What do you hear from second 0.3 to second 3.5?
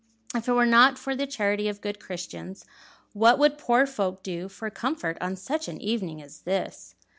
"If it were not for the charity of good Christians, what